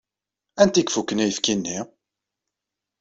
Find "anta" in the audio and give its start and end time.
0.61-0.79